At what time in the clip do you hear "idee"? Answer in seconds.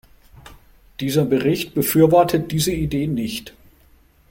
2.71-3.05